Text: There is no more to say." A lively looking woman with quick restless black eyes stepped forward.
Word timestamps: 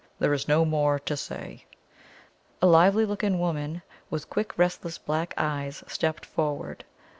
There 0.17 0.33
is 0.33 0.47
no 0.47 0.65
more 0.65 0.97
to 0.97 1.15
say." 1.15 1.65
A 2.59 2.65
lively 2.65 3.05
looking 3.05 3.37
woman 3.37 3.83
with 4.09 4.31
quick 4.31 4.57
restless 4.57 4.97
black 4.97 5.35
eyes 5.37 5.83
stepped 5.87 6.25
forward. 6.25 6.83